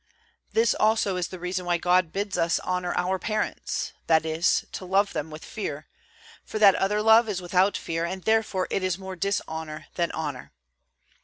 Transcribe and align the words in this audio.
This 0.53 0.73
also 0.73 1.15
is 1.15 1.27
the 1.27 1.37
reason 1.37 1.63
why 1.63 1.77
God 1.77 2.11
bids 2.11 2.35
us 2.35 2.57
honor 2.61 2.91
our 2.97 3.19
parents, 3.19 3.93
that 4.07 4.25
is, 4.25 4.65
to 4.71 4.83
love 4.83 5.13
them 5.13 5.29
with 5.29 5.45
fear; 5.45 5.85
for 6.43 6.57
that 6.57 6.73
other 6.73 7.03
love 7.03 7.29
is 7.29 7.39
without 7.39 7.77
fear, 7.77 8.15
therefore 8.15 8.65
it 8.71 8.81
is 8.81 8.97
more 8.97 9.15
dishonor 9.15 9.85
than 9.93 10.11
honor. 10.13 10.53